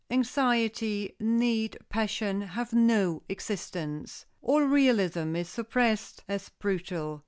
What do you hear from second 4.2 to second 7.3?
All realism is suppressed as brutal.